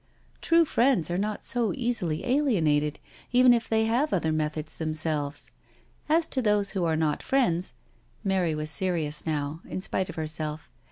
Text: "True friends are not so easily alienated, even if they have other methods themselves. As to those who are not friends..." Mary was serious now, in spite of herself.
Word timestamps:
"True 0.51 0.65
friends 0.65 1.11
are 1.11 1.17
not 1.19 1.43
so 1.43 1.73
easily 1.75 2.25
alienated, 2.25 2.97
even 3.31 3.53
if 3.53 3.69
they 3.69 3.85
have 3.85 4.11
other 4.11 4.31
methods 4.31 4.77
themselves. 4.77 5.51
As 6.09 6.27
to 6.29 6.41
those 6.41 6.71
who 6.71 6.85
are 6.85 6.95
not 6.97 7.21
friends..." 7.21 7.75
Mary 8.23 8.55
was 8.55 8.71
serious 8.71 9.27
now, 9.27 9.61
in 9.63 9.79
spite 9.79 10.09
of 10.09 10.15
herself. 10.15 10.71